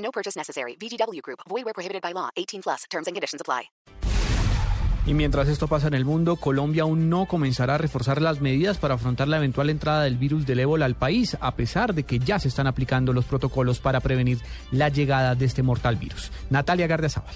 No 0.00 0.10
purchase 0.10 0.36
necessary. 0.36 0.76
VGW 0.76 1.22
Group. 1.22 1.40
Void 1.48 1.64
where 1.64 1.74
prohibited 1.74 2.02
by 2.02 2.12
law. 2.12 2.28
18 2.36 2.62
plus. 2.62 2.84
Terms 2.90 3.06
and 3.06 3.14
conditions 3.14 3.40
apply. 3.40 3.70
Y 5.06 5.14
mientras 5.14 5.48
esto 5.48 5.66
pasa 5.66 5.88
en 5.88 5.94
el 5.94 6.04
mundo, 6.04 6.36
Colombia 6.36 6.82
aún 6.82 7.08
no 7.08 7.26
comenzará 7.26 7.76
a 7.76 7.78
reforzar 7.78 8.20
las 8.20 8.40
medidas 8.40 8.76
para 8.76 8.94
afrontar 8.94 9.28
la 9.28 9.38
eventual 9.38 9.70
entrada 9.70 10.02
del 10.02 10.18
virus 10.18 10.46
del 10.46 10.60
ébola 10.60 10.84
al 10.84 10.94
país, 10.94 11.38
a 11.40 11.56
pesar 11.56 11.94
de 11.94 12.04
que 12.04 12.18
ya 12.18 12.38
se 12.38 12.48
están 12.48 12.66
aplicando 12.66 13.12
los 13.14 13.24
protocolos 13.24 13.80
para 13.80 14.00
prevenir 14.00 14.38
la 14.70 14.90
llegada 14.90 15.34
de 15.34 15.46
este 15.46 15.62
mortal 15.62 15.96
virus. 15.96 16.30
Natalia 16.50 16.86
Gardiazabal. 16.86 17.34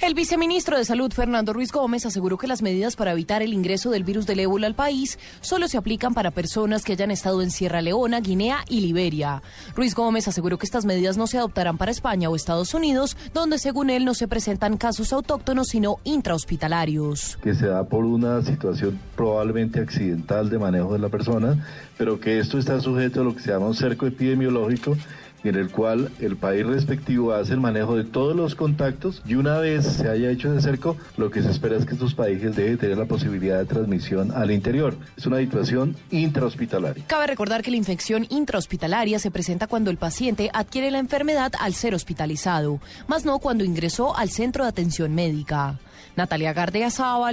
El 0.00 0.14
viceministro 0.14 0.78
de 0.78 0.84
Salud, 0.84 1.12
Fernando 1.12 1.52
Ruiz 1.52 1.72
Gómez, 1.72 2.06
aseguró 2.06 2.38
que 2.38 2.46
las 2.46 2.62
medidas 2.62 2.94
para 2.94 3.10
evitar 3.10 3.42
el 3.42 3.52
ingreso 3.52 3.90
del 3.90 4.04
virus 4.04 4.26
del 4.26 4.38
ébola 4.38 4.68
al 4.68 4.76
país 4.76 5.18
solo 5.40 5.66
se 5.66 5.76
aplican 5.76 6.14
para 6.14 6.30
personas 6.30 6.84
que 6.84 6.92
hayan 6.92 7.10
estado 7.10 7.42
en 7.42 7.50
Sierra 7.50 7.82
Leona, 7.82 8.20
Guinea 8.20 8.58
y 8.68 8.80
Liberia. 8.80 9.42
Ruiz 9.74 9.96
Gómez 9.96 10.28
aseguró 10.28 10.56
que 10.56 10.66
estas 10.66 10.84
medidas 10.84 11.16
no 11.16 11.26
se 11.26 11.38
adoptarán 11.38 11.78
para 11.78 11.90
España 11.90 12.30
o 12.30 12.36
Estados 12.36 12.74
Unidos, 12.74 13.16
donde 13.34 13.58
según 13.58 13.90
él 13.90 14.04
no 14.04 14.14
se 14.14 14.28
presentan 14.28 14.76
casos 14.76 15.12
autóctonos, 15.12 15.66
sino 15.66 15.96
intrahospitalarios. 16.04 17.36
Que 17.42 17.56
se 17.56 17.66
da 17.66 17.82
por 17.82 18.04
una 18.04 18.40
situación 18.42 19.00
probablemente 19.16 19.80
accidental 19.80 20.48
de 20.48 20.60
manejo 20.60 20.92
de 20.92 21.00
la 21.00 21.08
persona, 21.08 21.66
pero 21.96 22.20
que 22.20 22.38
esto 22.38 22.56
está 22.58 22.80
sujeto 22.80 23.22
a 23.22 23.24
lo 23.24 23.34
que 23.34 23.40
se 23.42 23.50
llama 23.50 23.66
un 23.66 23.74
cerco 23.74 24.06
epidemiológico 24.06 24.96
en 25.44 25.54
el 25.54 25.70
cual 25.70 26.10
el 26.20 26.36
país 26.36 26.66
respectivo 26.66 27.32
hace 27.32 27.54
el 27.54 27.60
manejo 27.60 27.96
de 27.96 28.04
todos 28.04 28.36
los 28.36 28.54
contactos 28.54 29.22
y 29.26 29.34
una 29.34 29.58
vez 29.58 29.86
se 29.86 30.08
haya 30.08 30.30
hecho 30.30 30.52
ese 30.52 30.62
cerco, 30.62 30.96
lo 31.16 31.30
que 31.30 31.42
se 31.42 31.50
espera 31.50 31.76
es 31.76 31.86
que 31.86 31.94
estos 31.94 32.14
países 32.14 32.56
dejen 32.56 32.72
de 32.72 32.76
tener 32.78 32.98
la 32.98 33.06
posibilidad 33.06 33.58
de 33.58 33.64
transmisión 33.64 34.32
al 34.32 34.50
interior. 34.50 34.96
Es 35.16 35.26
una 35.26 35.38
situación 35.38 35.96
intrahospitalaria. 36.10 37.04
Cabe 37.06 37.26
recordar 37.26 37.62
que 37.62 37.70
la 37.70 37.76
infección 37.76 38.26
intrahospitalaria 38.28 39.18
se 39.18 39.30
presenta 39.30 39.66
cuando 39.66 39.90
el 39.90 39.96
paciente 39.96 40.50
adquiere 40.52 40.90
la 40.90 40.98
enfermedad 40.98 41.52
al 41.60 41.74
ser 41.74 41.94
hospitalizado, 41.94 42.80
más 43.06 43.24
no 43.24 43.38
cuando 43.38 43.64
ingresó 43.64 44.16
al 44.16 44.30
centro 44.30 44.64
de 44.64 44.70
atención 44.70 45.14
médica. 45.14 45.78
Natalia 46.16 46.52
Gardea 46.52 46.88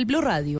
Blue 0.05 0.21
Radio. 0.21 0.59